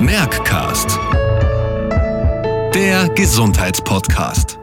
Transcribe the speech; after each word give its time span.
Merckcast. 0.00 0.98
Der 2.74 3.08
Gesundheitspodcast. 3.14 4.58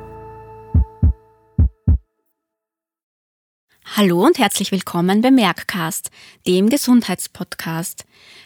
Hallo 3.96 4.24
und 4.24 4.38
herzlich 4.38 4.72
willkommen 4.72 5.22
bei 5.22 5.32
Merckcast, 5.32 6.12
dem 6.46 6.70
Gesundheitspodcast. 6.70 8.06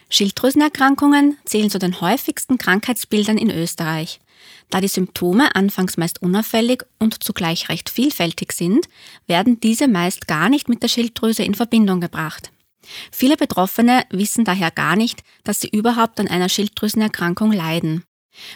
Schilddrüsenerkrankungen 0.09 1.37
zählen 1.43 1.69
zu 1.69 1.77
den 1.77 1.99
häufigsten 1.99 2.57
Krankheitsbildern 2.57 3.37
in 3.37 3.51
Österreich. 3.51 4.21
Da 4.69 4.79
die 4.79 4.87
Symptome 4.87 5.55
anfangs 5.55 5.97
meist 5.97 6.21
unauffällig 6.21 6.83
und 6.99 7.21
zugleich 7.21 7.67
recht 7.67 7.89
vielfältig 7.89 8.53
sind, 8.53 8.87
werden 9.27 9.59
diese 9.59 9.89
meist 9.89 10.27
gar 10.27 10.47
nicht 10.47 10.69
mit 10.69 10.83
der 10.83 10.87
Schilddrüse 10.87 11.43
in 11.43 11.53
Verbindung 11.53 11.99
gebracht. 11.99 12.51
Viele 13.11 13.37
Betroffene 13.37 14.05
wissen 14.09 14.45
daher 14.45 14.71
gar 14.71 14.95
nicht, 14.95 15.23
dass 15.43 15.59
sie 15.59 15.69
überhaupt 15.69 16.19
an 16.19 16.27
einer 16.27 16.49
Schilddrüsenerkrankung 16.49 17.51
leiden. 17.51 18.03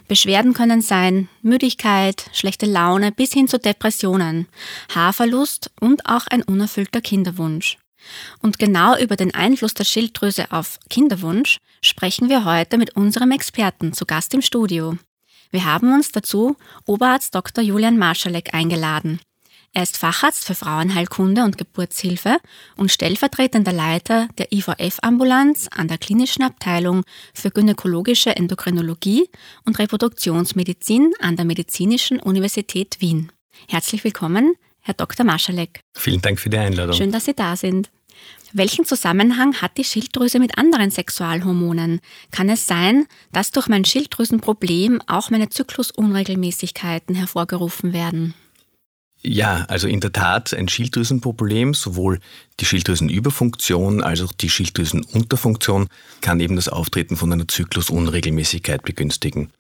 Beschwerden 0.08 0.54
können 0.54 0.82
sein 0.82 1.28
Müdigkeit, 1.42 2.30
schlechte 2.34 2.66
Laune 2.66 3.12
bis 3.12 3.34
hin 3.34 3.48
zu 3.48 3.58
Depressionen, 3.58 4.48
Haarverlust 4.94 5.72
und 5.80 6.06
auch 6.06 6.28
ein 6.28 6.44
unerfüllter 6.44 7.02
Kinderwunsch. 7.02 7.78
Und 8.40 8.60
genau 8.60 8.98
über 8.98 9.16
den 9.16 9.34
Einfluss 9.34 9.74
der 9.74 9.84
Schilddrüse 9.84 10.52
auf 10.52 10.80
Kinderwunsch 10.90 11.58
sprechen 11.82 12.30
wir 12.30 12.46
heute 12.46 12.78
mit 12.78 12.96
unserem 12.96 13.32
Experten 13.32 13.94
zu 13.94 14.06
Gast 14.06 14.34
im 14.34 14.42
Studio. 14.42 14.98
Wir 15.52 15.66
haben 15.66 15.94
uns 15.94 16.12
dazu 16.12 16.56
Oberarzt 16.86 17.36
Dr. 17.36 17.64
Julian 17.64 17.98
Marschalek 17.98 18.54
eingeladen. 18.54 19.20
Er 19.74 19.84
ist 19.84 19.98
Facharzt 19.98 20.44
für 20.44 20.54
Frauenheilkunde 20.54 21.46
und 21.46 21.58
Geburtshilfe 21.58 22.40
und 22.76 22.92
stellvertretender 22.92 23.72
Leiter 23.72 24.28
der 24.38 24.52
IVF-Ambulanz 24.52 25.70
an 25.72 25.88
der 25.88 25.98
klinischen 25.98 26.44
Abteilung 26.44 27.04
für 27.34 27.52
gynäkologische 27.52 28.36
Endokrinologie 28.36 29.30
und 29.66 29.80
Reproduktionsmedizin 29.80 31.14
an 31.22 31.38
der 31.38 31.46
Medizinischen 31.46 32.20
Universität 32.20 32.98
Wien. 33.00 33.32
Herzlich 33.70 34.04
willkommen, 34.04 34.56
Herr 34.82 34.96
Dr. 34.96 35.26
Marschalek. 35.26 35.80
Vielen 35.94 36.22
Dank 36.22 36.42
für 36.42 36.50
die 36.50 36.58
Einladung. 36.58 36.98
Schön, 36.98 37.14
dass 37.14 37.24
Sie 37.24 37.34
da 37.34 37.56
sind. 37.56 37.90
Welchen 38.52 38.84
Zusammenhang 38.84 39.62
hat 39.62 39.78
die 39.78 39.86
Schilddrüse 39.86 40.40
mit 40.40 40.58
anderen 40.58 40.92
Sexualhormonen? 40.92 42.02
Kann 42.32 42.50
es 42.50 42.68
sein, 42.68 43.08
dass 43.32 43.52
durch 43.52 43.70
mein 43.70 43.86
Schilddrüsenproblem 43.86 45.02
auch 45.08 45.30
meine 45.30 45.48
Zyklusunregelmäßigkeiten 45.48 47.16
hervorgerufen 47.16 47.94
werden? 47.94 48.34
Ja, 49.24 49.66
also 49.68 49.88
in 49.88 50.00
der 50.00 50.12
Tat 50.12 50.54
ein 50.54 50.68
Schilddrüsenproblem, 50.68 51.76
sowohl 51.76 52.20
die 52.60 52.66
Schilddrüsenüberfunktion 52.66 54.02
als 54.02 54.22
auch 54.22 54.32
die 54.32 54.50
Schilddrüsenunterfunktion 54.50 55.88
kann 56.22 56.40
eben 56.40 56.56
das 56.56 56.70
Auftreten 56.70 57.16
von 57.16 57.32
einer 57.32 57.48
Zyklusunregelmäßigkeit 57.48 58.82
begünstigen. 58.82 59.52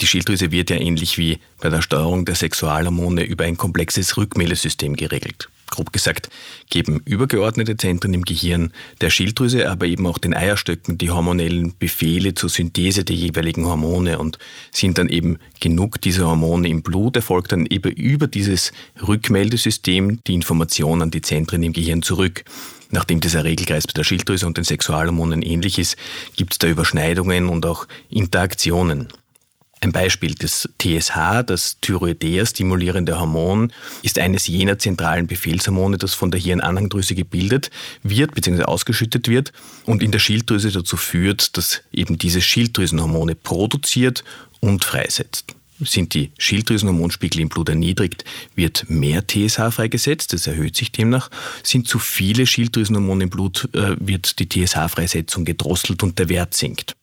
Die 0.00 0.06
Schilddrüse 0.06 0.50
wird 0.50 0.68
ja 0.68 0.76
ähnlich 0.76 1.16
wie 1.16 1.38
bei 1.60 1.70
der 1.70 1.80
Steuerung 1.80 2.26
der 2.26 2.34
Sexualhormone 2.34 3.24
über 3.24 3.44
ein 3.44 3.56
komplexes 3.56 4.18
Rückmeldesystem 4.18 4.96
geregelt 4.96 5.48
grob 5.76 5.92
gesagt, 5.92 6.30
geben 6.70 7.00
übergeordnete 7.04 7.76
Zentren 7.76 8.14
im 8.14 8.22
Gehirn 8.22 8.72
der 9.00 9.10
Schilddrüse, 9.10 9.70
aber 9.70 9.86
eben 9.86 10.06
auch 10.06 10.18
den 10.18 10.34
Eierstöcken 10.34 10.98
die 10.98 11.10
hormonellen 11.10 11.74
Befehle 11.78 12.34
zur 12.34 12.48
Synthese 12.48 13.04
der 13.04 13.14
jeweiligen 13.14 13.66
Hormone 13.66 14.18
und 14.18 14.38
sind 14.72 14.98
dann 14.98 15.08
eben 15.08 15.38
genug 15.60 16.00
dieser 16.00 16.26
Hormone 16.26 16.68
im 16.68 16.82
Blut, 16.82 17.16
erfolgt 17.16 17.52
dann 17.52 17.66
eben 17.66 17.92
über 17.92 18.26
dieses 18.26 18.72
Rückmeldesystem 19.06 20.20
die 20.26 20.34
Information 20.34 21.02
an 21.02 21.10
die 21.10 21.22
Zentren 21.22 21.62
im 21.62 21.72
Gehirn 21.72 22.02
zurück. 22.02 22.44
Nachdem 22.90 23.20
dieser 23.20 23.44
Regelkreis 23.44 23.86
bei 23.86 23.92
der 23.92 24.04
Schilddrüse 24.04 24.46
und 24.46 24.56
den 24.56 24.64
Sexualhormonen 24.64 25.42
ähnlich 25.42 25.78
ist, 25.78 25.96
gibt 26.36 26.52
es 26.54 26.58
da 26.58 26.68
Überschneidungen 26.68 27.48
und 27.48 27.66
auch 27.66 27.86
Interaktionen. 28.08 29.08
Ein 29.80 29.92
Beispiel, 29.92 30.34
das 30.34 30.68
TSH, 30.78 31.42
das 31.46 31.78
Thyroidea-stimulierende 31.82 33.20
Hormon, 33.20 33.72
ist 34.02 34.18
eines 34.18 34.46
jener 34.46 34.78
zentralen 34.78 35.26
Befehlshormone, 35.26 35.98
das 35.98 36.14
von 36.14 36.30
der 36.30 36.40
Hirnanhangdrüse 36.40 37.14
gebildet 37.14 37.70
wird 38.02 38.34
bzw. 38.34 38.62
ausgeschüttet 38.62 39.28
wird 39.28 39.52
und 39.84 40.02
in 40.02 40.12
der 40.12 40.18
Schilddrüse 40.18 40.72
dazu 40.72 40.96
führt, 40.96 41.58
dass 41.58 41.82
eben 41.92 42.16
diese 42.16 42.40
Schilddrüsenhormone 42.40 43.34
produziert 43.34 44.24
und 44.60 44.82
freisetzt. 44.84 45.54
Sind 45.80 46.14
die 46.14 46.32
Schilddrüsenhormonspiegel 46.38 47.42
im 47.42 47.50
Blut 47.50 47.68
erniedrigt, 47.68 48.24
wird 48.54 48.88
mehr 48.88 49.26
TSH 49.26 49.72
freigesetzt, 49.72 50.32
das 50.32 50.46
erhöht 50.46 50.74
sich 50.74 50.90
demnach. 50.90 51.30
Sind 51.62 51.86
zu 51.86 51.98
viele 51.98 52.46
Schilddrüsenhormone 52.46 53.24
im 53.24 53.30
Blut, 53.30 53.68
äh, 53.74 53.94
wird 54.00 54.38
die 54.38 54.48
TSH-Freisetzung 54.48 55.44
gedrosselt 55.44 56.02
und 56.02 56.18
der 56.18 56.30
Wert 56.30 56.54
sinkt 56.54 56.96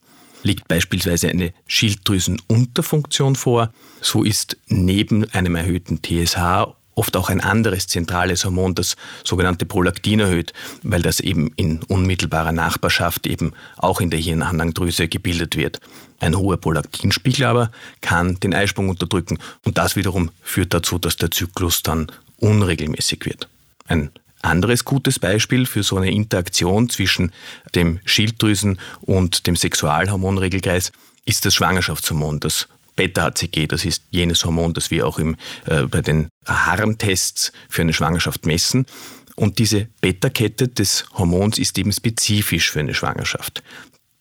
liegt 0.44 0.68
beispielsweise 0.68 1.30
eine 1.30 1.54
Schilddrüsenunterfunktion 1.68 3.36
vor. 3.36 3.74
So 4.02 4.24
ist 4.24 4.58
neben 4.68 5.30
einem 5.34 5.56
erhöhten 5.56 6.02
TSH 6.02 6.76
oft 6.96 7.18
auch 7.18 7.30
ein 7.30 7.42
anderes 7.42 7.88
zentrales 7.88 8.46
Hormon, 8.46 8.76
das 8.76 8.96
sogenannte 9.24 9.66
Prolaktin 9.66 10.20
erhöht, 10.20 10.54
weil 10.84 11.02
das 11.02 11.20
eben 11.20 11.52
in 11.56 11.82
unmittelbarer 11.84 12.52
Nachbarschaft 12.52 13.26
eben 13.28 13.54
auch 13.78 14.02
in 14.02 14.10
der 14.10 14.20
Hirnanhangdrüse 14.20 15.08
gebildet 15.08 15.56
wird. 15.56 15.80
Ein 16.20 16.38
hoher 16.38 16.58
Prolaktinspiegel 16.58 17.46
aber 17.46 17.72
kann 18.02 18.40
den 18.40 18.54
Eisprung 18.54 18.90
unterdrücken 18.90 19.40
und 19.66 19.78
das 19.78 19.96
wiederum 19.96 20.30
führt 20.42 20.74
dazu, 20.74 21.00
dass 21.00 21.18
der 21.18 21.32
Zyklus 21.32 21.84
dann 21.84 22.12
unregelmäßig 22.38 23.26
wird. 23.26 23.48
Ein 23.88 24.12
anderes 24.44 24.86
gutes 24.86 25.20
Beispiel 25.20 25.66
für 25.66 25.84
so 25.84 25.98
eine 25.98 26.12
Interaktion 26.12 26.90
zwischen 26.90 27.32
dem 27.76 28.00
Schilddrüsen- 28.06 28.80
und 29.02 29.48
dem 29.48 29.56
Sexualhormonregelkreis 29.56 30.92
ist 31.26 31.46
das 31.46 31.56
Schwangerschaftshormon, 31.56 32.40
das 32.40 32.68
Beta-HCG, 32.96 33.68
das 33.68 33.86
ist 33.86 34.04
jenes 34.12 34.46
Hormon, 34.46 34.74
das 34.74 34.92
wir 34.92 35.08
auch 35.08 35.18
im, 35.18 35.36
äh, 35.66 35.84
bei 35.84 36.02
den 36.02 36.30
Harntests 36.46 37.52
für 37.70 37.82
eine 37.82 37.94
Schwangerschaft 37.94 38.46
messen. 38.46 38.86
Und 39.36 39.58
diese 39.58 39.88
Beta-Kette 40.02 40.68
des 40.68 41.06
Hormons 41.14 41.58
ist 41.58 41.78
eben 41.80 41.92
spezifisch 41.92 42.70
für 42.70 42.82
eine 42.82 42.94
Schwangerschaft. 42.94 43.64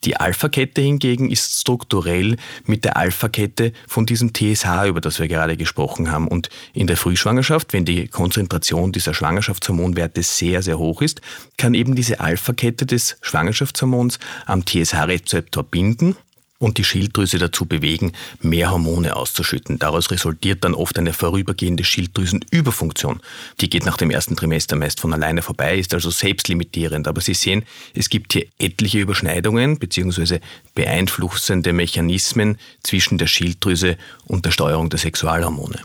Die 0.04 0.16
Alpha-Kette 0.16 0.80
hingegen 0.80 1.30
ist 1.30 1.60
strukturell 1.60 2.36
mit 2.64 2.84
der 2.84 2.96
Alpha-Kette 2.96 3.72
von 3.86 4.04
diesem 4.04 4.34
TSH, 4.34 4.86
über 4.86 5.00
das 5.00 5.20
wir 5.20 5.28
gerade 5.28 5.56
gesprochen 5.56 6.10
haben. 6.10 6.26
Und 6.26 6.48
in 6.72 6.88
der 6.88 6.96
Frühschwangerschaft, 6.96 7.72
wenn 7.72 7.84
die 7.84 8.08
Konzentration 8.08 8.90
dieser 8.90 9.14
Schwangerschaftshormonwerte 9.14 10.22
sehr, 10.22 10.62
sehr 10.62 10.78
hoch 10.78 11.02
ist, 11.02 11.20
kann 11.56 11.74
eben 11.74 11.94
diese 11.94 12.20
Alpha-Kette 12.20 12.84
des 12.84 13.16
Schwangerschaftshormons 13.22 14.18
am 14.46 14.64
TSH-Rezeptor 14.64 15.62
binden 15.62 16.16
und 16.62 16.78
die 16.78 16.84
Schilddrüse 16.84 17.38
dazu 17.38 17.66
bewegen, 17.66 18.12
mehr 18.40 18.70
Hormone 18.70 19.16
auszuschütten. 19.16 19.80
Daraus 19.80 20.12
resultiert 20.12 20.62
dann 20.62 20.74
oft 20.74 20.96
eine 20.96 21.12
vorübergehende 21.12 21.82
Schilddrüsenüberfunktion. 21.82 23.20
Die 23.60 23.68
geht 23.68 23.84
nach 23.84 23.96
dem 23.96 24.10
ersten 24.10 24.36
Trimester 24.36 24.76
meist 24.76 25.00
von 25.00 25.12
alleine 25.12 25.42
vorbei, 25.42 25.76
ist 25.76 25.92
also 25.92 26.10
selbstlimitierend. 26.10 27.08
Aber 27.08 27.20
Sie 27.20 27.34
sehen, 27.34 27.64
es 27.94 28.08
gibt 28.08 28.32
hier 28.32 28.46
etliche 28.60 29.00
Überschneidungen 29.00 29.80
bzw. 29.80 30.38
beeinflussende 30.76 31.72
Mechanismen 31.72 32.58
zwischen 32.84 33.18
der 33.18 33.26
Schilddrüse 33.26 33.96
und 34.26 34.46
der 34.46 34.52
Steuerung 34.52 34.88
der 34.88 35.00
Sexualhormone. 35.00 35.80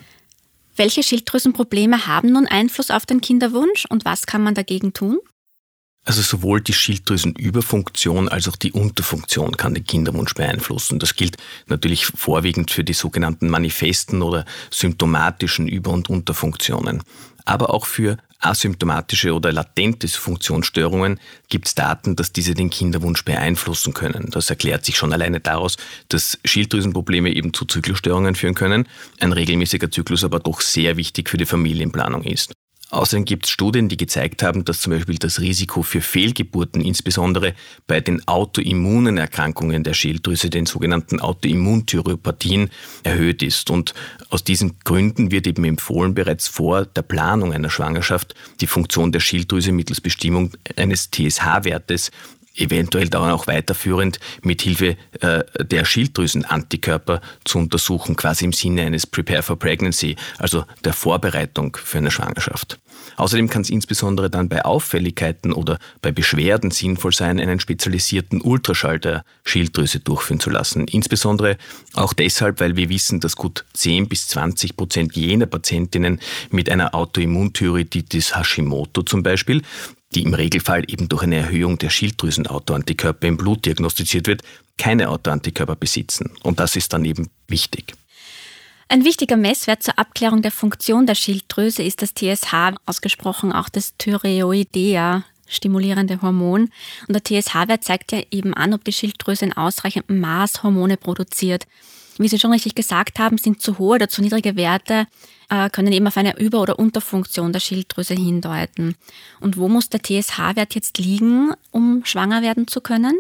Welche 0.76 1.02
Schilddrüsenprobleme 1.02 2.06
haben 2.06 2.34
nun 2.34 2.46
Einfluss 2.46 2.92
auf 2.92 3.08
den 3.08 3.20
Kinderwunsch 3.20 3.86
und 3.90 4.06
was 4.06 4.28
kann 4.28 4.44
man 4.44 4.54
dagegen 4.54 4.94
tun? 4.94 5.18
Also 6.08 6.22
sowohl 6.22 6.62
die 6.62 6.72
Schilddrüsenüberfunktion 6.72 8.30
als 8.30 8.48
auch 8.48 8.56
die 8.56 8.72
Unterfunktion 8.72 9.58
kann 9.58 9.74
den 9.74 9.84
Kinderwunsch 9.84 10.36
beeinflussen. 10.36 11.00
Das 11.00 11.16
gilt 11.16 11.36
natürlich 11.68 12.06
vorwiegend 12.06 12.72
für 12.72 12.86
die 12.86 12.94
sogenannten 12.94 13.50
manifesten 13.50 14.22
oder 14.22 14.46
symptomatischen 14.72 15.68
Über- 15.68 15.92
und 15.92 16.10
Unterfunktionen. 16.10 17.04
Aber 17.44 17.74
auch 17.74 17.86
für 17.86 18.16
asymptomatische 18.40 19.34
oder 19.34 19.52
latente 19.52 20.08
Funktionsstörungen 20.08 21.20
gibt 21.50 21.68
es 21.68 21.76
Daten, 21.76 22.16
dass 22.16 22.32
diese 22.32 22.54
den 22.54 22.70
Kinderwunsch 22.70 23.26
beeinflussen 23.26 23.94
können. 23.94 24.30
Das 24.32 24.50
erklärt 24.50 24.86
sich 24.86 24.96
schon 24.96 25.12
alleine 25.12 25.42
daraus, 25.42 25.76
dass 26.08 26.40
Schilddrüsenprobleme 26.46 27.34
eben 27.34 27.54
zu 27.54 27.66
Zyklusstörungen 27.66 28.36
führen 28.36 28.56
können, 28.56 28.88
ein 29.20 29.34
regelmäßiger 29.34 29.92
Zyklus 29.92 30.24
aber 30.24 30.40
doch 30.40 30.62
sehr 30.62 30.96
wichtig 30.96 31.30
für 31.30 31.38
die 31.38 31.46
Familienplanung 31.46 32.24
ist. 32.24 32.54
Außerdem 32.90 33.26
gibt 33.26 33.46
es 33.46 33.52
Studien, 33.52 33.90
die 33.90 33.98
gezeigt 33.98 34.44
haben, 34.44 34.64
dass 34.64 34.80
zum 34.80 34.94
Beispiel 34.94 35.18
das 35.18 35.42
Risiko 35.42 35.84
für 35.84 36.00
Fehlgeburten, 36.00 36.82
insbesondere 36.82 37.54
bei 37.86 38.00
den 38.00 38.26
autoimmunen 38.28 39.18
Erkrankungen 39.18 39.84
der 39.84 39.94
Schilddrüse, 39.94 40.50
den 40.50 40.66
sogenannten 40.66 41.20
Autoimmunthyreopathien, 41.20 42.70
erhöht 43.04 43.44
ist. 43.44 43.70
Und 43.70 43.94
aus 44.30 44.46
diesen 44.46 44.80
Gründen 44.86 45.32
wird 45.32 45.48
eben 45.48 45.66
empfohlen, 45.66 46.14
bereits 46.14 46.48
vor 46.48 46.86
der 46.86 47.02
Planung 47.02 47.52
einer 47.52 47.70
Schwangerschaft 47.70 48.36
die 48.62 48.68
Funktion 48.68 49.12
der 49.12 49.20
Schilddrüse 49.20 49.74
mittels 49.74 50.00
Bestimmung 50.00 50.52
eines 50.78 51.12
TSH-Wertes 51.12 52.12
eventuell 52.58 53.10
dann 53.10 53.32
auch 53.32 53.48
weiterführend 53.48 54.20
mit 54.42 54.62
Hilfe 54.62 54.98
äh, 55.22 55.44
der 55.64 55.86
Schilddrüsenantikörper 55.86 57.22
zu 57.46 57.60
untersuchen, 57.60 58.16
quasi 58.16 58.46
im 58.46 58.54
Sinne 58.54 58.84
eines 58.84 59.08
Prepare 59.08 59.44
for 59.44 59.58
Pregnancy, 59.58 60.16
also 60.38 60.66
der 60.84 60.94
Vorbereitung 60.94 61.78
für 61.82 62.00
eine 62.00 62.12
Schwangerschaft. 62.12 62.80
Außerdem 63.16 63.50
kann 63.50 63.64
es 63.64 63.70
insbesondere 63.70 64.30
dann 64.30 64.50
bei 64.50 64.64
Auffälligkeiten 64.64 65.52
oder 65.54 65.80
bei 66.02 66.12
Beschwerden 66.12 66.72
sinnvoll 66.72 67.14
sein, 67.14 67.40
einen 67.40 67.60
spezialisierten 67.60 68.42
Ultraschall 68.42 69.00
der 69.00 69.24
Schilddrüse 69.44 70.00
durchführen 70.00 70.40
zu 70.40 70.50
lassen. 70.50 70.88
Insbesondere 70.88 71.58
auch 71.94 72.14
deshalb, 72.14 72.60
weil 72.60 72.76
wir 72.76 72.90
wissen, 72.90 73.20
dass 73.20 73.36
gut 73.36 73.66
10 73.74 74.08
bis 74.08 74.28
20 74.28 74.76
Prozent 74.76 75.16
jener 75.16 75.48
Patientinnen 75.48 76.20
mit 76.52 76.70
einer 76.70 76.94
Autoimmunthyreoiditis 76.94 78.36
Hashimoto 78.36 79.02
zum 79.04 79.24
Beispiel 79.24 79.64
die 80.16 80.24
im 80.24 80.34
Regelfall 80.34 80.84
eben 80.88 81.10
durch 81.10 81.24
eine 81.24 81.38
Erhöhung 81.38 81.78
der 81.78 81.90
Schilddrüsenautoantikörper 81.90 83.28
im 83.28 83.38
Blut 83.38 83.66
diagnostiziert 83.66 84.28
wird, 84.28 84.42
keine 84.78 85.10
Autoantikörper 85.10 85.76
besitzen. 85.76 86.32
Und 86.44 86.60
das 86.60 86.76
ist 86.76 86.94
dann 86.94 87.04
eben 87.06 87.30
wichtig. 87.48 87.94
Ein 88.90 89.04
wichtiger 89.04 89.36
Messwert 89.36 89.84
zur 89.84 90.00
Abklärung 90.00 90.42
der 90.42 90.52
Funktion 90.52 91.06
der 91.06 91.16
Schilddrüse 91.16 91.84
ist 91.84 92.02
das 92.02 92.14
TSH, 92.14 92.76
ausgesprochen 92.86 93.52
auch 93.52 93.68
das 93.68 93.98
Thyreoidea 93.98 95.26
stimulierende 95.48 96.22
Hormon. 96.22 96.70
Und 97.08 97.14
der 97.14 97.24
TSH-Wert 97.24 97.84
zeigt 97.84 98.12
ja 98.12 98.22
eben 98.32 98.54
an, 98.54 98.74
ob 98.74 98.84
die 98.84 98.94
Schilddrüse 98.94 99.46
in 99.46 99.54
ausreichendem 99.54 100.20
Maß 100.20 100.64
Hormone 100.64 100.98
produziert. 100.98 101.66
Wie 102.20 102.28
Sie 102.28 102.40
schon 102.40 102.52
richtig 102.52 102.76
gesagt 102.76 103.20
haben, 103.20 103.38
sind 103.38 103.62
zu 103.62 103.78
hohe 103.78 103.96
oder 103.96 104.10
zu 104.10 104.22
niedrige 104.22 104.56
Werte 104.56 105.08
äh, 105.50 105.70
können 105.70 105.94
eben 105.94 106.08
auf 106.08 106.18
eine 106.18 106.38
Über- 106.40 106.62
oder 106.62 106.80
Unterfunktion 106.80 107.54
der 107.54 107.60
Schilddrüse 107.60 108.14
hindeuten. 108.14 108.96
Und 109.40 109.58
wo 109.58 109.68
muss 109.70 109.90
der 109.90 110.02
TSH-Wert 110.02 110.76
jetzt 110.76 110.98
liegen, 110.98 111.54
um 111.72 112.04
schwanger 112.06 112.42
werden 112.42 112.68
zu 112.68 112.82
können? 112.82 113.18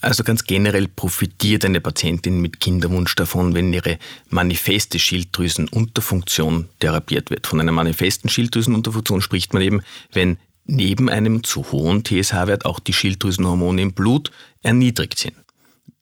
Also 0.00 0.22
ganz 0.22 0.44
generell 0.44 0.86
profitiert 0.86 1.64
eine 1.64 1.80
Patientin 1.80 2.40
mit 2.40 2.60
Kinderwunsch 2.60 3.14
davon, 3.14 3.54
wenn 3.54 3.72
ihre 3.72 3.98
manifeste 4.28 4.98
Schilddrüsenunterfunktion 4.98 6.68
therapiert 6.78 7.30
wird. 7.30 7.46
Von 7.46 7.60
einer 7.60 7.72
manifesten 7.72 8.28
Schilddrüsenunterfunktion 8.28 9.22
spricht 9.22 9.54
man 9.54 9.62
eben, 9.62 9.82
wenn 10.12 10.36
neben 10.66 11.08
einem 11.08 11.42
zu 11.42 11.72
hohen 11.72 12.04
TSH-Wert 12.04 12.66
auch 12.66 12.80
die 12.80 12.92
Schilddrüsenhormone 12.92 13.80
im 13.80 13.92
Blut 13.94 14.30
erniedrigt 14.62 15.18
sind 15.18 15.43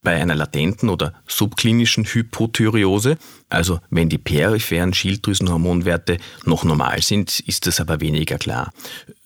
bei 0.03 0.21
einer 0.21 0.35
latenten 0.35 0.89
oder 0.89 1.15
subklinischen 1.27 2.05
Hypothyreose, 2.05 3.19
also 3.49 3.81
wenn 3.91 4.09
die 4.09 4.19
peripheren 4.19 4.93
Schilddrüsenhormonwerte 4.93 6.19
noch 6.45 6.65
normal 6.65 7.03
sind, 7.03 7.41
ist 7.41 7.67
das 7.67 7.81
aber 7.81 8.01
weniger 8.01 8.39
klar. 8.39 8.73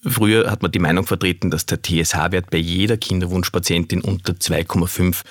Früher 0.04 0.50
hat 0.50 0.62
man 0.62 0.72
die 0.72 0.78
Meinung 0.78 1.06
vertreten, 1.06 1.50
dass 1.50 1.66
der 1.66 1.82
TSH-Wert 1.82 2.50
bei 2.50 2.58
jeder 2.58 2.96
Kinderwunschpatientin 2.96 4.02
unter 4.02 4.34
2,5 4.34 5.22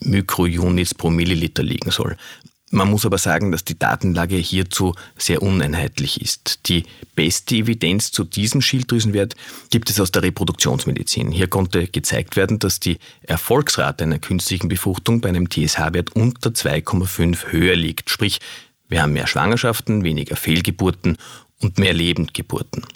Mikrounits 0.00 0.94
pro 0.94 1.10
Milliliter 1.10 1.62
liegen 1.62 1.90
soll. 1.90 2.16
Man 2.74 2.90
muss 2.90 3.04
aber 3.04 3.18
sagen, 3.18 3.52
dass 3.52 3.64
die 3.64 3.78
Datenlage 3.78 4.36
hierzu 4.36 4.94
sehr 5.18 5.42
uneinheitlich 5.42 6.22
ist. 6.22 6.60
Die 6.70 6.84
beste 7.14 7.56
Evidenz 7.56 8.12
zu 8.12 8.24
diesem 8.24 8.62
Schilddrüsenwert 8.62 9.36
gibt 9.68 9.90
es 9.90 10.00
aus 10.00 10.10
der 10.10 10.22
Reproduktionsmedizin. 10.22 11.32
Hier 11.32 11.48
konnte 11.48 11.86
gezeigt 11.86 12.34
werden, 12.34 12.58
dass 12.58 12.80
die 12.80 12.96
Erfolgsrate 13.24 14.04
einer 14.04 14.18
künstlichen 14.18 14.68
Befruchtung 14.68 15.20
bei 15.20 15.28
einem 15.28 15.50
TSH-Wert 15.50 16.16
unter 16.16 16.48
2,5 16.48 17.52
höher 17.52 17.76
liegt. 17.76 18.08
Sprich, 18.08 18.40
wir 18.88 19.02
haben 19.02 19.12
mehr 19.12 19.26
Schwangerschaften, 19.26 20.02
weniger 20.02 20.36
Fehlgeburten 20.36 21.18
und 21.60 21.78
mehr 21.78 21.92
Lebendgeburten. 21.92 22.86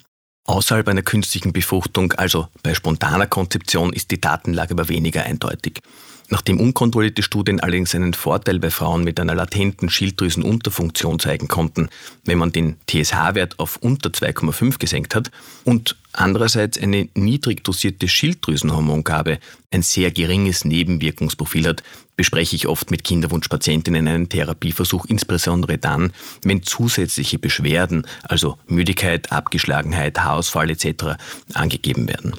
Außerhalb 0.44 0.88
einer 0.88 1.02
künstlichen 1.02 1.52
Befruchtung, 1.52 2.12
also 2.12 2.48
bei 2.62 2.72
spontaner 2.72 3.26
Konzeption, 3.26 3.92
ist 3.92 4.10
die 4.10 4.22
Datenlage 4.22 4.72
aber 4.72 4.88
weniger 4.88 5.24
eindeutig. 5.24 5.80
Nachdem 6.28 6.58
unkontrollierte 6.60 7.22
Studien 7.22 7.60
allerdings 7.60 7.94
einen 7.94 8.12
Vorteil 8.12 8.58
bei 8.58 8.70
Frauen 8.70 9.04
mit 9.04 9.20
einer 9.20 9.34
latenten 9.34 9.88
Schilddrüsenunterfunktion 9.88 11.20
zeigen 11.20 11.46
konnten, 11.46 11.88
wenn 12.24 12.38
man 12.38 12.50
den 12.50 12.76
TSH-Wert 12.88 13.58
auf 13.58 13.76
unter 13.76 14.10
2,5 14.10 14.78
gesenkt 14.78 15.14
hat 15.14 15.30
und 15.64 15.96
andererseits 16.12 16.78
eine 16.78 17.08
niedrig 17.14 17.62
dosierte 17.62 18.08
Schilddrüsenhormongabe 18.08 19.38
ein 19.70 19.82
sehr 19.82 20.10
geringes 20.10 20.64
Nebenwirkungsprofil 20.64 21.68
hat, 21.68 21.82
bespreche 22.16 22.56
ich 22.56 22.66
oft 22.66 22.90
mit 22.90 23.04
Kinderwunschpatientinnen 23.04 24.08
einen 24.08 24.28
Therapieversuch, 24.28 25.04
insbesondere 25.06 25.78
dann, 25.78 26.12
wenn 26.42 26.62
zusätzliche 26.62 27.38
Beschwerden, 27.38 28.06
also 28.22 28.58
Müdigkeit, 28.66 29.30
Abgeschlagenheit, 29.30 30.18
Haarausfall 30.18 30.70
etc. 30.70 31.18
angegeben 31.54 32.08
werden. 32.08 32.34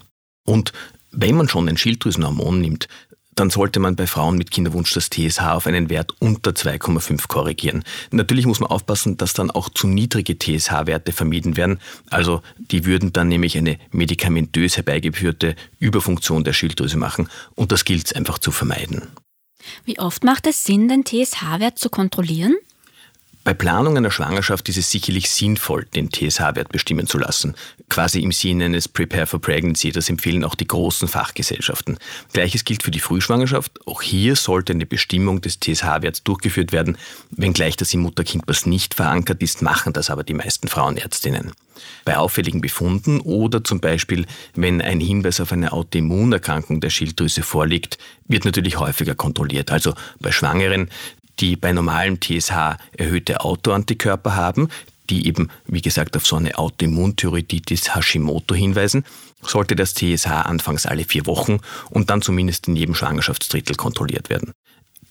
Und 0.46 0.74
wenn 1.12 1.36
man 1.36 1.48
schon 1.48 1.70
ein 1.70 1.78
Schilddrüsenhormon 1.78 2.60
nimmt, 2.60 2.88
dann 3.40 3.50
sollte 3.50 3.80
man 3.80 3.96
bei 3.96 4.08
Frauen 4.08 4.38
mit 4.38 4.52
Kinderwunsch 4.52 4.94
das 4.94 5.10
TSH 5.10 5.42
auf 5.42 5.68
einen 5.68 5.90
Wert 5.90 6.12
unter 6.20 6.52
2,5 6.52 7.28
korrigieren. 7.28 7.84
Natürlich 8.12 8.46
muss 8.46 8.60
man 8.60 8.70
aufpassen, 8.70 9.18
dass 9.18 9.34
dann 9.34 9.52
auch 9.52 9.70
zu 9.70 9.88
niedrige 9.88 10.38
TSH-Werte 10.38 11.12
vermieden 11.12 11.56
werden. 11.56 11.80
Also 12.10 12.42
die 12.58 12.86
würden 12.86 13.14
dann 13.14 13.28
nämlich 13.28 13.58
eine 13.58 13.78
medikamentös 13.92 14.78
herbeigeführte 14.78 15.56
Überfunktion 15.80 16.44
der 16.44 16.54
Schilddrüse 16.54 16.98
machen 16.98 17.30
und 17.56 17.72
das 17.72 17.86
gilt 17.86 18.08
es 18.08 18.14
einfach 18.14 18.40
zu 18.40 18.52
vermeiden. 18.52 19.04
Wie 19.86 20.00
oft 20.00 20.24
macht 20.24 20.48
es 20.48 20.64
Sinn, 20.64 20.88
den 20.88 21.04
TSH-Wert 21.06 21.78
zu 21.78 21.90
kontrollieren? 21.90 22.56
Bei 23.48 23.54
Planung 23.54 23.96
einer 23.96 24.12
Schwangerschaft 24.12 24.68
ist 24.68 24.76
es 24.76 24.92
sicherlich 24.92 25.30
sinnvoll, 25.30 25.86
den 25.96 26.12
TSH-Wert 26.12 26.68
bestimmen 26.68 27.08
zu 27.08 27.18
lassen. 27.18 27.56
Quasi 27.88 28.20
im 28.20 28.34
Sinne 28.34 28.66
eines 28.66 28.90
Prepare 28.90 29.26
for 29.26 29.40
Pregnancy. 29.40 29.94
Das 29.94 30.10
empfehlen 30.10 30.44
auch 30.44 30.54
die 30.54 30.68
großen 30.68 31.08
Fachgesellschaften. 31.08 31.98
Gleiches 32.34 32.66
gilt 32.66 32.84
für 32.84 32.92
die 32.92 33.00
Frühschwangerschaft. 33.00 33.88
Auch 33.88 34.02
hier 34.02 34.36
sollte 34.36 34.74
eine 34.74 34.86
Bestimmung 34.86 35.40
des 35.40 35.62
TSH-Werts 35.62 36.24
durchgeführt 36.24 36.74
werden. 36.74 36.98
Wenngleich 37.32 37.78
das 37.78 37.94
im 37.94 38.02
Mutterkindpass 38.02 38.66
nicht 38.66 38.96
verankert 38.96 39.42
ist, 39.42 39.62
machen 39.62 39.94
das 39.94 40.10
aber 40.10 40.26
die 40.26 40.34
meisten 40.34 40.68
Frauenärztinnen. 40.68 41.54
Bei 42.06 42.18
auffälligen 42.18 42.60
Befunden 42.60 43.20
oder 43.22 43.64
zum 43.64 43.80
Beispiel, 43.80 44.26
wenn 44.56 44.82
ein 44.82 45.00
Hinweis 45.00 45.40
auf 45.40 45.52
eine 45.52 45.72
Autoimmunerkrankung 45.72 46.82
der 46.82 46.90
Schilddrüse 46.90 47.44
vorliegt, 47.44 47.98
wird 48.28 48.46
natürlich 48.46 48.80
häufiger 48.80 49.16
kontrolliert. 49.16 49.72
Also 49.72 49.94
bei 50.20 50.32
Schwangeren, 50.32 50.90
die 51.40 51.56
bei 51.56 51.72
normalem 51.72 52.20
TSH 52.20 52.78
erhöhte 52.98 53.42
Autoantikörper 53.42 54.36
haben, 54.36 54.70
die 55.10 55.28
eben, 55.28 55.50
wie 55.66 55.82
gesagt, 55.82 56.18
auf 56.18 56.26
so 56.26 56.36
eine 56.36 56.58
Autoimmunthyreoiditis 56.58 57.96
Hashimoto 57.96 58.56
hinweisen, 58.56 59.06
sollte 59.42 59.76
das 59.76 59.94
TSH 59.94 60.28
anfangs 60.28 60.86
alle 60.86 61.06
vier 61.06 61.26
Wochen 61.26 61.60
und 61.90 62.10
dann 62.10 62.22
zumindest 62.22 62.68
in 62.68 62.76
jedem 62.76 62.96
Schwangerschaftsdrittel 62.96 63.76
kontrolliert 63.76 64.30
werden. 64.30 64.52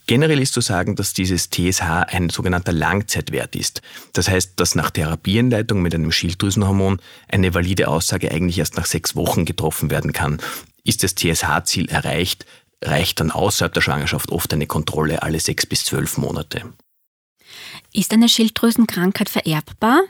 Generell 0.08 0.40
ist 0.40 0.52
zu 0.52 0.60
sagen, 0.60 0.94
dass 0.94 1.14
dieses 1.14 1.50
TSH 1.50 1.82
ein 1.82 2.30
sogenannter 2.30 2.72
Langzeitwert 2.72 3.56
ist. 3.56 3.82
Das 4.12 4.28
heißt, 4.28 4.52
dass 4.56 4.76
nach 4.76 4.92
Therapieanleitung 4.92 5.82
mit 5.82 5.94
einem 5.96 6.12
Schilddrüsenhormon 6.12 7.00
eine 7.28 7.54
valide 7.54 7.88
Aussage 7.88 8.30
eigentlich 8.30 8.58
erst 8.58 8.76
nach 8.76 8.86
sechs 8.86 9.16
Wochen 9.16 9.44
getroffen 9.44 9.90
werden 9.90 10.12
kann. 10.12 10.38
Ist 10.84 11.02
das 11.02 11.16
TSH-Ziel 11.16 11.88
erreicht, 11.88 12.46
reicht 12.82 13.20
dann 13.20 13.30
außerhalb 13.30 13.72
der 13.72 13.80
Schwangerschaft 13.80 14.30
oft 14.30 14.52
eine 14.52 14.66
Kontrolle 14.66 15.22
alle 15.22 15.40
sechs 15.40 15.66
bis 15.66 15.84
zwölf 15.84 16.18
Monate. 16.18 16.72
Ist 17.92 18.12
eine 18.12 18.28
Schilddrüsenkrankheit 18.28 19.28
vererbbar 19.28 20.02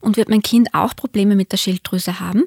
und 0.00 0.16
wird 0.16 0.28
mein 0.28 0.42
Kind 0.42 0.72
auch 0.72 0.96
Probleme 0.96 1.36
mit 1.36 1.52
der 1.52 1.56
Schilddrüse 1.56 2.20
haben? 2.20 2.44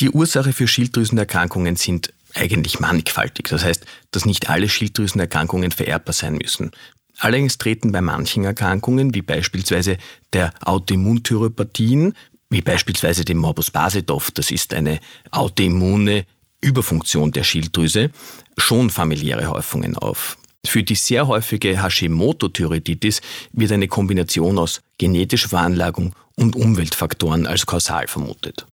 Die 0.00 0.10
Ursache 0.10 0.52
für 0.52 0.68
Schilddrüsenerkrankungen 0.68 1.76
sind 1.76 2.12
eigentlich 2.34 2.80
mannigfaltig. 2.80 3.48
Das 3.48 3.64
heißt, 3.64 3.84
dass 4.10 4.24
nicht 4.24 4.50
alle 4.50 4.68
Schilddrüsenerkrankungen 4.68 5.70
vererbbar 5.70 6.12
sein 6.12 6.34
müssen. 6.34 6.72
Allerdings 7.18 7.58
treten 7.58 7.92
bei 7.92 8.00
manchen 8.00 8.44
Erkrankungen, 8.44 9.14
wie 9.14 9.22
beispielsweise 9.22 9.98
der 10.32 10.52
Autoimmunthyropathien, 10.60 12.14
wie 12.50 12.60
beispielsweise 12.60 13.24
dem 13.24 13.38
Morbus 13.38 13.70
Basedov, 13.70 14.32
das 14.32 14.50
ist 14.50 14.74
eine 14.74 15.00
autoimmune 15.30 16.26
Überfunktion 16.64 17.30
der 17.32 17.44
Schilddrüse, 17.44 18.10
schon 18.56 18.90
familiäre 18.90 19.48
Häufungen 19.48 19.96
auf. 19.96 20.36
Für 20.66 20.82
die 20.82 20.94
sehr 20.94 21.26
häufige 21.26 21.82
Hashimoto-Thyreoiditis 21.82 23.20
wird 23.52 23.72
eine 23.72 23.88
Kombination 23.88 24.58
aus 24.58 24.80
genetischer 24.98 25.50
Veranlagung 25.50 26.14
und 26.36 26.56
Umweltfaktoren 26.56 27.46
als 27.46 27.66
kausal 27.66 28.08
vermutet. 28.08 28.66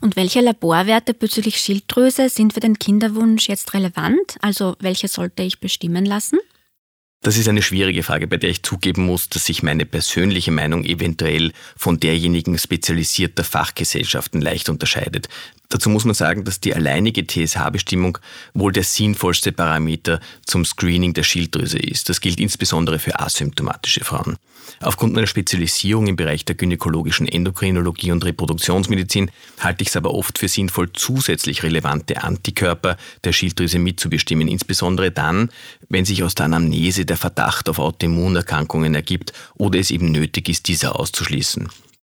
Und 0.00 0.16
welche 0.16 0.40
Laborwerte 0.40 1.14
bezüglich 1.14 1.56
Schilddrüse 1.56 2.28
sind 2.28 2.52
für 2.52 2.60
den 2.60 2.78
Kinderwunsch 2.78 3.48
jetzt 3.48 3.74
relevant? 3.74 4.36
Also 4.40 4.76
welche 4.78 5.08
sollte 5.08 5.42
ich 5.42 5.58
bestimmen 5.58 6.04
lassen? 6.04 6.38
Das 7.22 7.36
ist 7.36 7.48
eine 7.48 7.60
schwierige 7.60 8.02
Frage, 8.02 8.26
bei 8.26 8.38
der 8.38 8.48
ich 8.48 8.62
zugeben 8.62 9.04
muss, 9.04 9.28
dass 9.28 9.44
sich 9.44 9.62
meine 9.62 9.84
persönliche 9.84 10.50
Meinung 10.50 10.84
eventuell 10.84 11.52
von 11.76 12.00
derjenigen 12.00 12.56
spezialisierter 12.56 13.44
Fachgesellschaften 13.44 14.40
leicht 14.40 14.70
unterscheidet. 14.70 15.28
Dazu 15.68 15.90
muss 15.90 16.06
man 16.06 16.14
sagen, 16.14 16.44
dass 16.44 16.60
die 16.60 16.74
alleinige 16.74 17.26
TSH-Bestimmung 17.26 18.16
wohl 18.54 18.72
der 18.72 18.84
sinnvollste 18.84 19.52
Parameter 19.52 20.20
zum 20.46 20.64
Screening 20.64 21.12
der 21.12 21.22
Schilddrüse 21.22 21.78
ist. 21.78 22.08
Das 22.08 22.22
gilt 22.22 22.40
insbesondere 22.40 22.98
für 22.98 23.20
asymptomatische 23.20 24.02
Frauen. 24.02 24.38
Aufgrund 24.80 25.14
meiner 25.14 25.26
Spezialisierung 25.26 26.06
im 26.06 26.16
Bereich 26.16 26.44
der 26.44 26.54
gynäkologischen 26.54 27.28
Endokrinologie 27.28 28.12
und 28.12 28.24
Reproduktionsmedizin 28.24 29.30
halte 29.58 29.82
ich 29.82 29.88
es 29.88 29.96
aber 29.96 30.14
oft 30.14 30.38
für 30.38 30.48
sinnvoll, 30.48 30.90
zusätzlich 30.92 31.62
relevante 31.62 32.22
Antikörper 32.22 32.96
der 33.24 33.32
Schilddrüse 33.32 33.78
mitzubestimmen, 33.78 34.48
insbesondere 34.48 35.10
dann, 35.10 35.50
wenn 35.88 36.04
sich 36.04 36.22
aus 36.22 36.34
der 36.34 36.46
Anamnese 36.46 37.04
der 37.10 37.16
Verdacht 37.16 37.68
auf 37.68 37.78
Autoimmunerkrankungen 37.78 38.94
ergibt 38.94 39.32
oder 39.58 39.78
es 39.78 39.90
eben 39.90 40.10
nötig 40.12 40.48
ist, 40.48 40.68
diese 40.68 40.94
auszuschließen. 40.94 41.68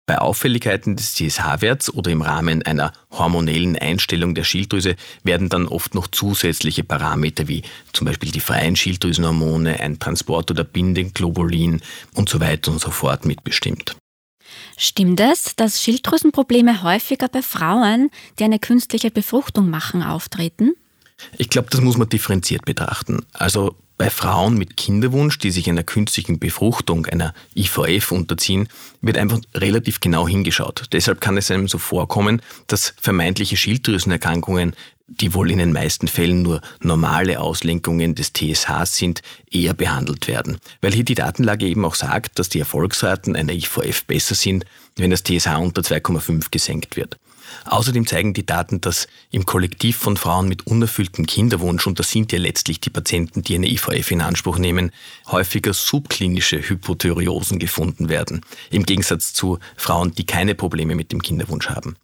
Bei 0.07 0.19
Auffälligkeiten 0.19 0.97
des 0.97 1.14
TSH-Werts 1.14 1.93
oder 1.93 2.11
im 2.11 2.23
Rahmen 2.23 2.62
einer 2.62 2.93
hormonellen 3.11 3.76
Einstellung 3.76 4.35
der 4.35 4.43
Schilddrüse 4.43 4.97
werden 5.23 5.50
dann 5.50 5.69
oft 5.69 5.95
noch 5.95 6.09
zusätzliche 6.09 6.83
Parameter 6.83 7.47
wie 7.47 7.62
zum 7.93 8.07
Beispiel 8.07 8.31
die 8.31 8.40
freien 8.40 8.75
Schilddrüsenhormone, 8.75 9.81
ein 9.81 9.99
Transport- 9.99 10.50
oder 10.50 10.64
Bindeglobulin 10.64 11.83
und 12.14 12.28
so 12.28 12.40
weiter 12.40 12.73
und 12.73 12.81
so 12.81 12.90
fort 12.90 13.26
mitbestimmt. 13.26 13.97
Stimmt 14.78 15.21
es, 15.21 15.55
dass 15.57 15.83
Schilddrüsenprobleme 15.83 16.83
häufiger 16.83 17.28
bei 17.28 17.43
Frauen, 17.43 18.11
die 18.38 18.45
eine 18.45 18.59
künstliche 18.59 19.11
Befruchtung 19.11 19.69
machen, 19.69 20.02
auftreten? 20.02 20.73
Ich 21.37 21.50
glaube, 21.50 21.69
das 21.71 21.83
muss 21.83 21.99
man 21.99 22.09
differenziert 22.09 22.64
betrachten. 22.64 23.26
Also 23.35 23.76
bei 23.99 24.11
Frauen 24.11 24.57
mit 24.57 24.76
Kinderwunsch, 24.76 25.38
die 25.38 25.50
sich 25.50 25.69
einer 25.69 25.83
künstlichen 25.83 26.38
Befruchtung, 26.38 27.07
einer 27.07 27.35
IVF 27.57 28.12
unterziehen, 28.12 28.69
wird 29.02 29.19
einfach 29.19 29.40
relativ 29.55 30.00
genau 30.00 30.26
hingeschaut. 30.28 30.85
Deshalb 30.93 31.21
kann 31.21 31.37
es 31.37 31.50
einem 31.50 31.67
so 31.67 31.78
vorkommen, 31.78 32.40
dass 32.69 32.95
vermeintliche 33.00 33.57
Schilddrüsenerkrankungen, 33.57 34.75
die 35.09 35.35
wohl 35.35 35.50
in 35.50 35.59
den 35.59 35.73
meisten 35.73 36.07
Fällen 36.07 36.43
nur 36.43 36.61
normale 36.81 37.40
Auslenkungen 37.40 38.14
des 38.14 38.33
TSHs 38.33 38.97
sind, 38.97 39.23
eher 39.50 39.75
behandelt 39.75 40.28
werden. 40.28 40.59
Weil 40.81 40.93
hier 40.93 41.05
die 41.05 41.17
Datenlage 41.17 41.67
eben 41.67 41.85
auch 41.85 41.97
sagt, 41.97 42.38
dass 42.38 42.49
die 42.49 42.61
Erfolgsraten 42.61 43.35
einer 43.35 43.52
IVF 43.52 44.05
besser 44.05 44.37
sind, 44.37 44.64
wenn 44.97 45.11
das 45.11 45.25
TSH 45.25 45.57
unter 45.59 45.83
2,5 45.83 46.47
gesenkt 46.50 46.97
wird. 46.97 47.19
Außerdem 47.64 48.07
zeigen 48.07 48.35
die 48.35 48.47
Daten, 48.47 48.81
dass 48.81 49.09
im 49.31 49.47
Kollektiv 49.47 49.97
von 49.97 50.17
Frauen 50.17 50.49
mit 50.49 50.67
unerfülltem 50.67 51.26
Kinderwunsch, 51.26 51.87
und 51.87 51.99
das 51.99 52.11
sind 52.11 52.33
ja 52.33 52.38
letztlich 52.38 52.81
die 52.81 52.90
Patienten, 52.90 53.43
die 53.43 53.55
eine 53.55 53.69
IVF 53.69 54.11
in 54.11 54.21
Anspruch 54.21 54.59
nehmen, 54.59 54.90
häufiger 55.26 55.73
subklinische 55.73 56.61
Hypothyreosen 56.61 57.59
gefunden 57.59 58.09
werden, 58.09 58.40
im 58.71 58.85
Gegensatz 58.85 59.33
zu 59.33 59.59
Frauen, 59.76 60.12
die 60.14 60.25
keine 60.25 60.55
Probleme 60.55 60.95
mit 60.95 61.12
dem 61.12 61.23
Kinderwunsch 61.23 61.69
haben. 61.69 61.97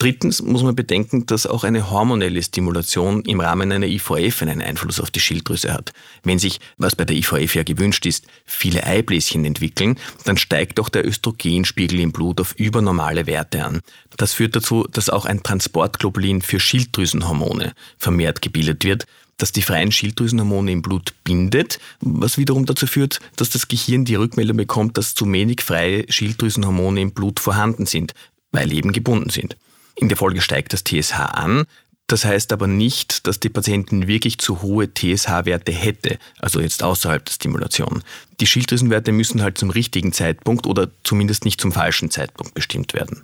Drittens 0.00 0.40
muss 0.40 0.62
man 0.62 0.74
bedenken, 0.74 1.26
dass 1.26 1.46
auch 1.46 1.62
eine 1.62 1.90
hormonelle 1.90 2.42
Stimulation 2.42 3.22
im 3.26 3.40
Rahmen 3.40 3.70
einer 3.70 3.86
IVF 3.86 4.40
einen 4.40 4.62
Einfluss 4.62 4.98
auf 4.98 5.10
die 5.10 5.20
Schilddrüse 5.20 5.74
hat. 5.74 5.92
Wenn 6.22 6.38
sich, 6.38 6.58
was 6.78 6.96
bei 6.96 7.04
der 7.04 7.16
IVF 7.16 7.54
ja 7.54 7.64
gewünscht 7.64 8.06
ist, 8.06 8.26
viele 8.46 8.84
Eibläschen 8.84 9.44
entwickeln, 9.44 9.98
dann 10.24 10.38
steigt 10.38 10.80
auch 10.80 10.88
der 10.88 11.06
Östrogenspiegel 11.06 12.00
im 12.00 12.12
Blut 12.12 12.40
auf 12.40 12.54
übernormale 12.54 13.26
Werte 13.26 13.62
an. 13.62 13.82
Das 14.16 14.32
führt 14.32 14.56
dazu, 14.56 14.86
dass 14.90 15.10
auch 15.10 15.26
ein 15.26 15.42
Transportglobulin 15.42 16.40
für 16.40 16.60
Schilddrüsenhormone 16.60 17.74
vermehrt 17.98 18.40
gebildet 18.40 18.84
wird, 18.84 19.04
das 19.36 19.52
die 19.52 19.62
freien 19.62 19.92
Schilddrüsenhormone 19.92 20.72
im 20.72 20.80
Blut 20.80 21.12
bindet, 21.24 21.78
was 22.00 22.38
wiederum 22.38 22.64
dazu 22.64 22.86
führt, 22.86 23.20
dass 23.36 23.50
das 23.50 23.68
Gehirn 23.68 24.06
die 24.06 24.14
Rückmeldung 24.14 24.56
bekommt, 24.56 24.96
dass 24.96 25.14
zu 25.14 25.30
wenig 25.30 25.60
freie 25.60 26.10
Schilddrüsenhormone 26.10 27.02
im 27.02 27.12
Blut 27.12 27.38
vorhanden 27.38 27.84
sind, 27.84 28.14
weil 28.52 28.72
eben 28.72 28.92
gebunden 28.92 29.30
sind. 29.30 29.56
In 29.96 30.08
der 30.08 30.16
Folge 30.16 30.40
steigt 30.40 30.72
das 30.72 30.84
TSH 30.84 31.20
an. 31.20 31.64
Das 32.06 32.24
heißt 32.24 32.52
aber 32.52 32.66
nicht, 32.66 33.28
dass 33.28 33.38
die 33.38 33.50
Patientin 33.50 34.08
wirklich 34.08 34.38
zu 34.38 34.62
hohe 34.62 34.92
TSH-Werte 34.92 35.70
hätte, 35.70 36.18
also 36.40 36.60
jetzt 36.60 36.82
außerhalb 36.82 37.24
der 37.24 37.32
Stimulation. 37.32 38.02
Die 38.40 38.46
Schilddrüsenwerte 38.46 39.12
müssen 39.12 39.42
halt 39.42 39.58
zum 39.58 39.70
richtigen 39.70 40.12
Zeitpunkt 40.12 40.66
oder 40.66 40.90
zumindest 41.04 41.44
nicht 41.44 41.60
zum 41.60 41.70
falschen 41.70 42.10
Zeitpunkt 42.10 42.54
bestimmt 42.54 42.94
werden. 42.94 43.22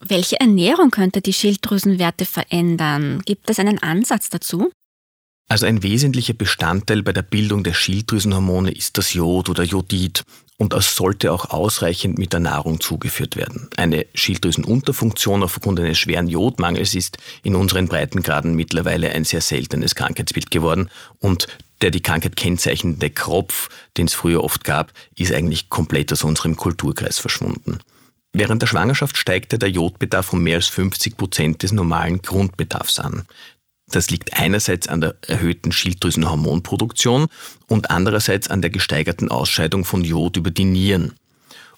Welche 0.00 0.38
Ernährung 0.38 0.90
könnte 0.90 1.22
die 1.22 1.32
Schilddrüsenwerte 1.32 2.26
verändern? 2.26 3.22
Gibt 3.24 3.48
es 3.48 3.58
einen 3.58 3.82
Ansatz 3.82 4.28
dazu? 4.28 4.70
Also 5.48 5.66
ein 5.66 5.82
wesentlicher 5.82 6.34
Bestandteil 6.34 7.02
bei 7.02 7.12
der 7.12 7.22
Bildung 7.22 7.64
der 7.64 7.74
Schilddrüsenhormone 7.74 8.70
ist 8.70 8.98
das 8.98 9.14
Jod 9.14 9.48
oder 9.48 9.64
Jodid 9.64 10.24
und 10.60 10.74
es 10.74 10.94
sollte 10.94 11.32
auch 11.32 11.48
ausreichend 11.48 12.18
mit 12.18 12.34
der 12.34 12.40
Nahrung 12.40 12.80
zugeführt 12.80 13.34
werden. 13.34 13.70
Eine 13.78 14.04
Schilddrüsenunterfunktion 14.12 15.42
aufgrund 15.42 15.80
eines 15.80 15.98
schweren 15.98 16.28
Jodmangels 16.28 16.94
ist 16.94 17.16
in 17.42 17.54
unseren 17.56 17.88
Breitengraden 17.88 18.54
mittlerweile 18.54 19.10
ein 19.12 19.24
sehr 19.24 19.40
seltenes 19.40 19.94
Krankheitsbild 19.94 20.50
geworden 20.50 20.90
und 21.18 21.48
der 21.80 21.90
die 21.90 22.02
Krankheit 22.02 22.36
kennzeichnende 22.36 23.08
Kropf, 23.08 23.70
den 23.96 24.04
es 24.04 24.12
früher 24.12 24.44
oft 24.44 24.62
gab, 24.62 24.92
ist 25.16 25.32
eigentlich 25.32 25.70
komplett 25.70 26.12
aus 26.12 26.24
unserem 26.24 26.56
Kulturkreis 26.56 27.18
verschwunden. 27.18 27.78
Während 28.34 28.60
der 28.60 28.66
Schwangerschaft 28.66 29.16
steigte 29.16 29.58
der 29.58 29.70
Jodbedarf 29.70 30.34
um 30.34 30.42
mehr 30.42 30.56
als 30.56 30.68
50 30.68 31.16
Prozent 31.16 31.62
des 31.62 31.72
normalen 31.72 32.20
Grundbedarfs 32.20 32.98
an. 32.98 33.24
Das 33.90 34.10
liegt 34.10 34.34
einerseits 34.34 34.88
an 34.88 35.00
der 35.00 35.16
erhöhten 35.26 35.72
Schilddrüsenhormonproduktion 35.72 37.26
und 37.66 37.90
andererseits 37.90 38.48
an 38.48 38.62
der 38.62 38.70
gesteigerten 38.70 39.30
Ausscheidung 39.30 39.84
von 39.84 40.04
Jod 40.04 40.36
über 40.36 40.50
die 40.50 40.64
Nieren. 40.64 41.14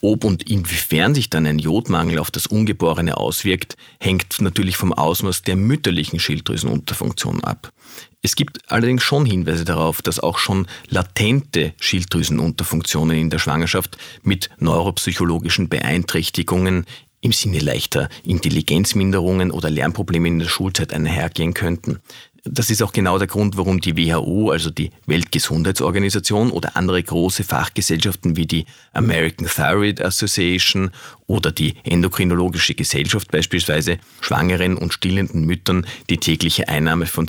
Ob 0.05 0.25
und 0.25 0.43
inwiefern 0.51 1.15
sich 1.15 1.31
dann 1.31 1.47
ein 1.47 1.61
Jodmangel 1.61 2.19
auf 2.19 2.33
das 2.33 2.49
Ungeborene 2.49 3.17
auswirkt, 3.17 3.77
hängt 4.01 4.41
natürlich 4.41 4.77
vom 4.77 4.93
Ausmaß 4.93 5.43
der 5.43 5.55
mütterlichen 5.55 6.19
Schilddrüsenunterfunktion 6.19 7.45
ab. 7.45 7.73
Es 8.21 8.35
gibt 8.35 8.69
allerdings 8.71 9.05
schon 9.05 9.25
Hinweise 9.25 9.65
darauf, 9.65 10.03
dass 10.03 10.19
auch 10.19 10.39
schon 10.39 10.67
latente 10.89 11.73
Schilddrüsenunterfunktionen 11.81 13.17
in 13.17 13.31
der 13.31 13.39
Schwangerschaft 13.39 13.97
mit 14.23 14.51
neuropsychologischen 14.59 15.69
Beeinträchtigungen 15.69 16.85
im 17.23 17.33
Sinne 17.33 17.61
leichter 17.61 18.11
Intelligenzminderungen 18.25 19.51
oder 19.51 19.71
Lernprobleme 19.71 20.29
in 20.29 20.41
der 20.41 20.49
Schulzeit 20.49 20.93
einhergehen 20.93 21.55
könnten. 21.55 22.01
Das 22.45 22.71
ist 22.71 22.83
auch 22.83 22.93
genau 22.93 23.19
der 23.19 23.29
Grund, 23.29 23.57
warum 23.57 23.81
die 23.81 23.97
WHO, 23.97 24.51
also 24.51 24.69
die 24.69 24.91
Weltgesundheitsorganisation 25.07 26.51
oder 26.51 26.77
andere 26.77 27.01
große 27.01 27.45
Fachgesellschaften 27.45 28.37
wie 28.37 28.47
die 28.47 28.67
American 28.93 29.47
Thyroid 29.47 30.01
Association 30.01 30.91
oder 31.29 31.53
die 31.53 31.77
Endokrinologische 31.85 32.75
Gesellschaft 32.75 33.31
beispielsweise 33.31 33.99
schwangeren 34.21 34.77
und 34.77 34.93
stillenden 34.93 35.45
Müttern 35.47 35.87
die 36.11 36.19
tägliche 36.19 36.69
Einnahme 36.69 37.07
von 37.07 37.29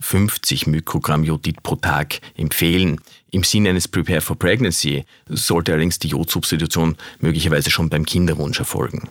250 0.00 0.66
Mikrogramm 0.66 1.24
Jodid 1.24 1.62
pro 1.62 1.76
Tag 1.76 2.20
empfehlen. 2.36 3.00
Im 3.30 3.42
Sinne 3.42 3.70
eines 3.70 3.88
Prepare 3.88 4.20
for 4.20 4.36
Pregnancy 4.38 5.04
sollte 5.28 5.72
allerdings 5.72 5.98
die 5.98 6.08
Jodsubstitution 6.08 6.96
möglicherweise 7.20 7.70
schon 7.70 7.88
beim 7.88 8.04
Kinderwunsch 8.04 8.58
erfolgen. 8.58 9.08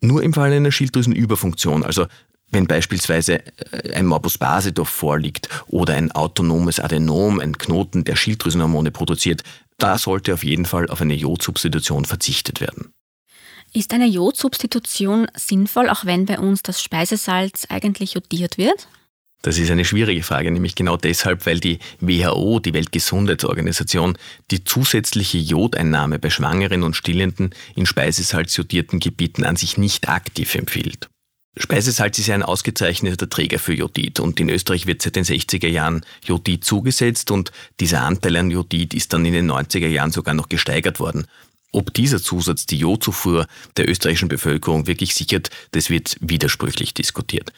Nur 0.00 0.22
im 0.22 0.32
Fall 0.32 0.52
einer 0.52 0.72
Schilddrüsenüberfunktion, 0.72 1.84
also 1.84 2.06
wenn 2.50 2.66
beispielsweise 2.66 3.44
äh, 3.72 3.94
ein 3.94 4.06
Morbus 4.06 4.38
Basedorf 4.38 4.88
vorliegt 4.88 5.48
oder 5.68 5.94
ein 5.94 6.12
autonomes 6.12 6.80
Adenom, 6.80 7.40
ein 7.40 7.56
Knoten, 7.56 8.04
der 8.04 8.16
Schilddrüsenhormone 8.16 8.90
produziert, 8.90 9.42
da 9.78 9.98
sollte 9.98 10.34
auf 10.34 10.44
jeden 10.44 10.66
Fall 10.66 10.88
auf 10.88 11.00
eine 11.00 11.14
Jodsubstitution 11.14 12.04
verzichtet 12.04 12.60
werden. 12.60 12.92
Ist 13.72 13.94
eine 13.94 14.06
Jodsubstitution 14.06 15.28
sinnvoll, 15.34 15.88
auch 15.88 16.04
wenn 16.04 16.26
bei 16.26 16.38
uns 16.38 16.62
das 16.62 16.82
Speisesalz 16.82 17.66
eigentlich 17.70 18.14
jodiert 18.14 18.58
wird? 18.58 18.86
Das 19.42 19.58
ist 19.58 19.72
eine 19.72 19.84
schwierige 19.84 20.22
Frage, 20.22 20.52
nämlich 20.52 20.76
genau 20.76 20.96
deshalb, 20.96 21.46
weil 21.46 21.58
die 21.58 21.80
WHO, 22.00 22.60
die 22.60 22.74
Weltgesundheitsorganisation, 22.74 24.16
die 24.52 24.62
zusätzliche 24.62 25.38
Jodeinnahme 25.38 26.20
bei 26.20 26.30
Schwangeren 26.30 26.84
und 26.84 26.94
Stillenden 26.94 27.50
in 27.74 27.84
speisesalzjodierten 27.84 29.00
Gebieten 29.00 29.44
an 29.44 29.56
sich 29.56 29.76
nicht 29.78 30.08
aktiv 30.08 30.54
empfiehlt. 30.54 31.08
Speisesalz 31.56 32.18
ist 32.18 32.30
ein 32.30 32.44
ausgezeichneter 32.44 33.28
Träger 33.28 33.58
für 33.58 33.74
Jodid 33.74 34.20
und 34.20 34.38
in 34.40 34.48
Österreich 34.48 34.86
wird 34.86 35.02
seit 35.02 35.16
den 35.16 35.24
60er 35.24 35.68
Jahren 35.68 36.06
Jodid 36.24 36.64
zugesetzt 36.64 37.30
und 37.30 37.50
dieser 37.78 38.02
Anteil 38.02 38.36
an 38.36 38.50
Jodid 38.50 38.94
ist 38.94 39.12
dann 39.12 39.26
in 39.26 39.34
den 39.34 39.50
90er 39.50 39.88
Jahren 39.88 40.12
sogar 40.12 40.34
noch 40.34 40.48
gesteigert 40.48 40.98
worden. 40.98 41.26
Ob 41.72 41.92
dieser 41.92 42.22
Zusatz 42.22 42.64
die 42.66 42.78
Jodzufuhr 42.78 43.46
der 43.76 43.88
österreichischen 43.90 44.28
Bevölkerung 44.28 44.86
wirklich 44.86 45.14
sichert, 45.14 45.50
das 45.72 45.90
wird 45.90 46.16
widersprüchlich 46.20 46.94
diskutiert. 46.94 47.52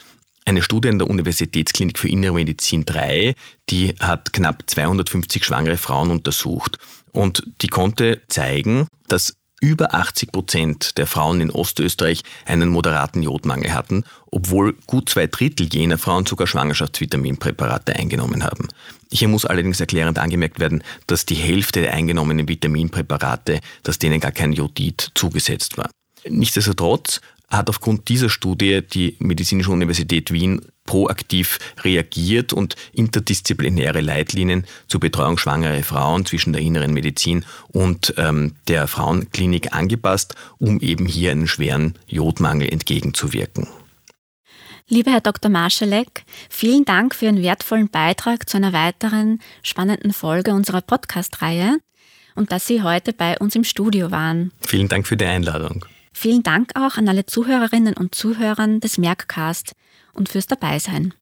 Eine 0.46 0.60
Studie 0.60 0.90
an 0.90 0.98
der 0.98 1.08
Universitätsklinik 1.08 1.98
für 1.98 2.08
Innere 2.08 2.34
Medizin 2.34 2.84
3, 2.84 3.34
die 3.70 3.94
hat 3.98 4.34
knapp 4.34 4.64
250 4.66 5.42
schwangere 5.42 5.78
Frauen 5.78 6.10
untersucht 6.10 6.76
und 7.12 7.44
die 7.62 7.68
konnte 7.68 8.20
zeigen, 8.28 8.86
dass 9.08 9.36
über 9.62 9.94
80 9.94 10.32
Prozent 10.32 10.98
der 10.98 11.06
Frauen 11.06 11.40
in 11.40 11.50
Ostösterreich 11.50 12.20
einen 12.44 12.68
moderaten 12.68 13.22
Jodmangel 13.22 13.72
hatten, 13.72 14.04
obwohl 14.30 14.74
gut 14.86 15.08
zwei 15.08 15.26
Drittel 15.26 15.66
jener 15.72 15.96
Frauen 15.96 16.26
sogar 16.26 16.46
Schwangerschaftsvitaminpräparate 16.46 17.96
eingenommen 17.96 18.44
haben. 18.44 18.68
Hier 19.10 19.28
muss 19.28 19.46
allerdings 19.46 19.80
erklärend 19.80 20.18
angemerkt 20.18 20.60
werden, 20.60 20.82
dass 21.06 21.24
die 21.24 21.36
Hälfte 21.36 21.80
der 21.80 21.94
eingenommenen 21.94 22.48
Vitaminpräparate, 22.48 23.60
dass 23.82 23.98
denen 23.98 24.20
gar 24.20 24.32
kein 24.32 24.52
Jodid 24.52 25.12
zugesetzt 25.14 25.78
war. 25.78 25.88
Nichtsdestotrotz 26.28 27.20
hat 27.56 27.68
aufgrund 27.68 28.08
dieser 28.08 28.30
Studie 28.30 28.82
die 28.82 29.16
Medizinische 29.18 29.70
Universität 29.70 30.32
Wien 30.32 30.60
proaktiv 30.86 31.58
reagiert 31.82 32.52
und 32.52 32.76
interdisziplinäre 32.92 34.00
Leitlinien 34.00 34.64
zur 34.86 35.00
Betreuung 35.00 35.38
schwangerer 35.38 35.82
Frauen 35.82 36.26
zwischen 36.26 36.52
der 36.52 36.62
inneren 36.62 36.92
Medizin 36.92 37.44
und 37.68 38.14
ähm, 38.16 38.54
der 38.68 38.86
Frauenklinik 38.86 39.74
angepasst, 39.74 40.34
um 40.58 40.80
eben 40.80 41.06
hier 41.06 41.30
einen 41.30 41.46
schweren 41.46 41.94
Jodmangel 42.06 42.68
entgegenzuwirken. 42.70 43.66
Lieber 44.86 45.12
Herr 45.12 45.22
Dr. 45.22 45.50
Marschalek, 45.50 46.24
vielen 46.50 46.84
Dank 46.84 47.14
für 47.14 47.24
Ihren 47.24 47.42
wertvollen 47.42 47.88
Beitrag 47.88 48.48
zu 48.50 48.58
einer 48.58 48.74
weiteren 48.74 49.40
spannenden 49.62 50.12
Folge 50.12 50.52
unserer 50.52 50.82
Podcast-Reihe 50.82 51.78
und 52.34 52.52
dass 52.52 52.66
Sie 52.66 52.82
heute 52.82 53.14
bei 53.14 53.38
uns 53.38 53.54
im 53.56 53.64
Studio 53.64 54.10
waren. 54.10 54.52
Vielen 54.60 54.88
Dank 54.88 55.06
für 55.06 55.16
die 55.16 55.24
Einladung. 55.24 55.86
Vielen 56.14 56.42
Dank 56.42 56.70
auch 56.76 56.96
an 56.96 57.08
alle 57.08 57.26
Zuhörerinnen 57.26 57.94
und 57.94 58.14
Zuhörern 58.14 58.80
des 58.80 58.98
Merckcast 58.98 59.74
und 60.12 60.28
fürs 60.28 60.46
Dabeisein. 60.46 61.12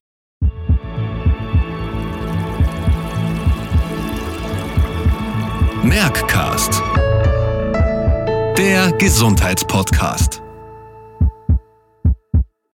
Merckcast. 5.83 6.81
Der 8.57 8.91
Gesundheitspodcast. 8.97 10.42